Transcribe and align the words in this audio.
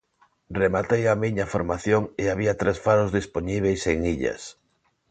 Rematei 0.59 1.03
a 1.13 1.15
miña 1.23 1.49
formación 1.53 2.01
e 2.21 2.25
había 2.31 2.53
tres 2.61 2.77
faros 2.85 3.13
dispoñíbeis 3.19 3.81
en 3.93 3.97
illas. 4.13 4.43